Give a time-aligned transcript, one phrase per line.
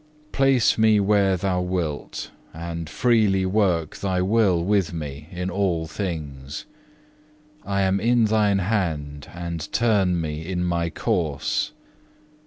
[0.31, 6.65] Place me where Thou wilt, and freely work Thy will with me in all things.
[7.63, 11.73] I am in Thine hand, and turn me in my course.